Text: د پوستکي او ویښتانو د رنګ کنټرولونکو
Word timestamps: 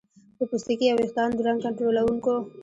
د 0.37 0.39
پوستکي 0.49 0.87
او 0.89 0.97
ویښتانو 1.01 1.35
د 1.37 1.39
رنګ 1.47 1.59
کنټرولونکو 1.65 2.33